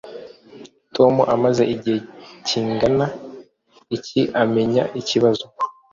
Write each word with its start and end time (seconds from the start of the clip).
Tom 0.95 1.13
amaze 1.33 1.63
igihe 1.73 1.97
kingana 2.47 3.05
iki 3.97 4.21
amenya 4.41 4.83
ikibazo 4.99 5.45